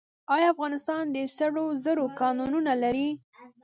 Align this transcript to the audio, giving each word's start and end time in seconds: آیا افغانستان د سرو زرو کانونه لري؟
آیا 0.33 0.47
افغانستان 0.53 1.03
د 1.15 1.17
سرو 1.37 1.65
زرو 1.83 2.05
کانونه 2.19 2.73
لري؟ 2.83 3.09